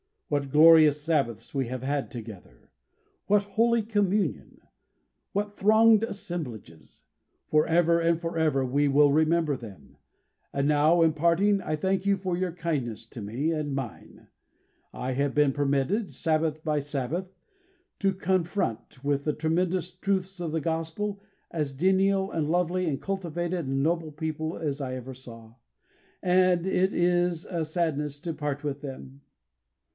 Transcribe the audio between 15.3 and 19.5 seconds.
been permitted, Sabbath by Sabbath, to confront, with the